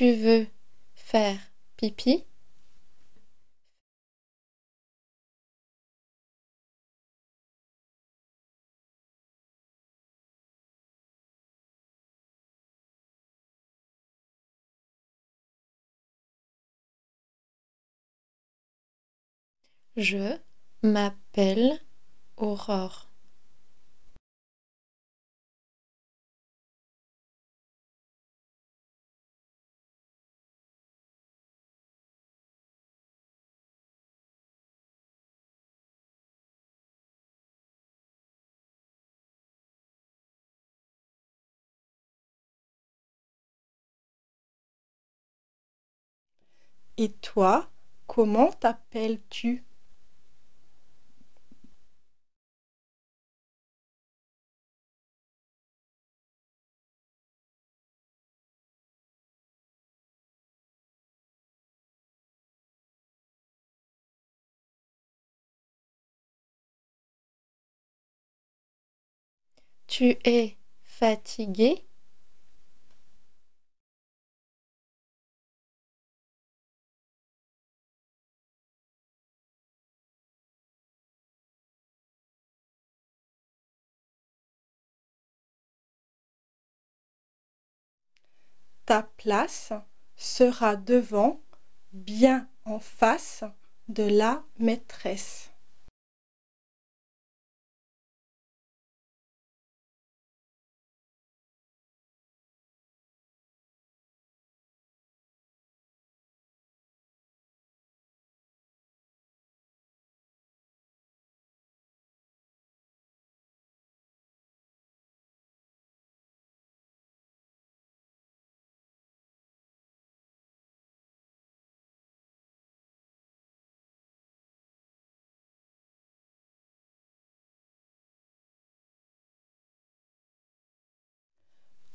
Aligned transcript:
Tu 0.00 0.14
veux 0.14 0.46
faire 0.94 1.38
pipi? 1.76 2.24
Je 19.98 20.38
m'appelle 20.82 21.78
Aurore. 22.38 23.09
Et 47.00 47.10
toi, 47.10 47.68
comment 48.06 48.52
t'appelles-tu? 48.52 49.64
Tu 69.86 70.16
es 70.24 70.56
fatigué 70.84 71.84
Ta 88.90 89.04
place 89.04 89.72
sera 90.16 90.74
devant, 90.74 91.40
bien 91.92 92.48
en 92.64 92.80
face 92.80 93.44
de 93.86 94.02
la 94.02 94.42
maîtresse. 94.58 95.49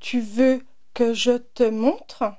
Tu 0.00 0.20
veux 0.20 0.66
que 0.94 1.14
je 1.14 1.38
te 1.38 1.62
montre? 1.62 2.34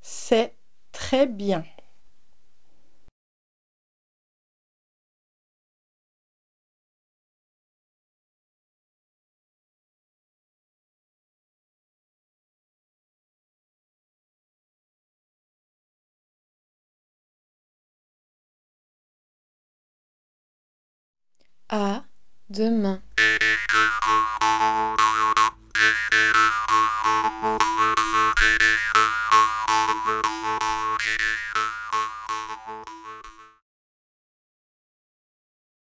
C'est 0.00 0.54
très 0.90 1.26
bien. 1.28 1.64
À 21.70 22.02
demain. 22.48 23.02